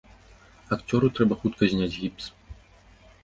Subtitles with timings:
[0.75, 2.25] Акцёру трэба хутка зняць гіпс.